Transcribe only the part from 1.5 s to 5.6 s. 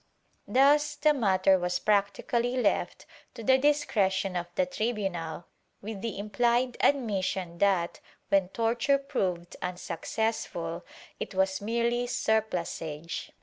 was practically left to the discretion of the tribunal,